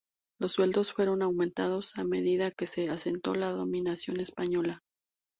[0.39, 4.81] Los sueldos fueron aumentados a medida que se asentó la dominación española.